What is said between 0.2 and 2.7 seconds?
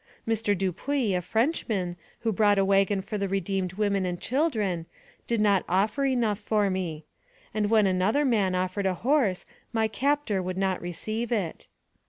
"Mr. Dupuy, a Frenchman, who brought a